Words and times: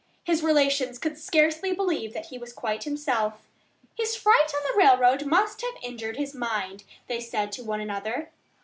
His 0.23 0.41
relations 0.41 0.97
could 0.97 1.15
scarcely 1.15 1.73
believe 1.73 2.15
that 2.15 2.25
he 2.29 2.39
was 2.39 2.53
quite 2.53 2.85
himself. 2.85 3.47
"His 3.93 4.15
fright 4.15 4.51
on 4.51 4.63
the 4.63 4.75
railroad 4.75 5.27
must 5.27 5.61
have 5.61 5.75
injured 5.83 6.17
his 6.17 6.33
mind," 6.33 6.85
they 7.05 7.19
said 7.19 7.51
to 7.51 7.63
one 7.63 7.81
another. 7.81 8.31